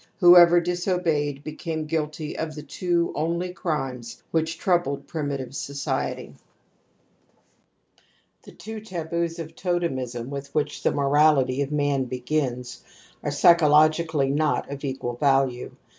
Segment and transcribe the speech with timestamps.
[0.19, 6.37] Whoever disobeyed became guilty otTHe two only crimes which troubled primitive society®®.
[8.41, 12.83] The two taboos oftotemism with which the moraUty of man begins
[13.21, 15.69] are psychologically not of equal value.